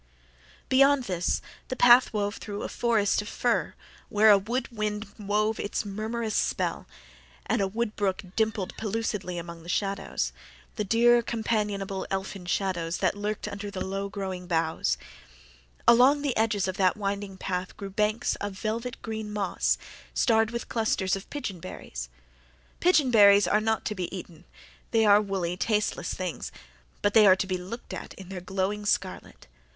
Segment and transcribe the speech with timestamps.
[0.67, 3.75] Beyond this the path wound through a forest of fir,
[4.09, 6.87] where a wood wind wove its murmurous spell
[7.45, 10.33] and a wood brook dimpled pellucidly among the shadows
[10.75, 14.97] the dear, companionable, elfin shadows that lurked under the low growing boughs.
[15.87, 19.77] Along the edges of that winding path grew banks of velvet green moss,
[20.15, 22.09] starred with clusters of pigeon berries.
[22.79, 24.45] Pigeon berries are not to be eaten.
[24.89, 26.51] They are woolly, tasteless things.
[27.03, 29.45] But they are to be looked at in their glowing scarlet.